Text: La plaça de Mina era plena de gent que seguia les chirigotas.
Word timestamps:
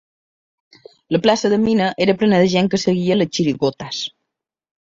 La 1.15 1.19
plaça 1.25 1.51
de 1.53 1.59
Mina 1.65 1.89
era 2.07 2.17
plena 2.23 2.41
de 2.45 2.49
gent 2.55 2.73
que 2.73 2.81
seguia 2.85 3.21
les 3.21 3.33
chirigotas. 3.39 4.01